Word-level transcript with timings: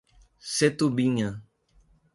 Setubinha 0.53 1.29